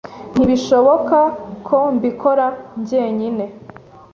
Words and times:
Ntibishoboka 0.31 1.17
ko 1.67 1.77
mbikora 1.95 2.45
njyenyine. 2.79 3.45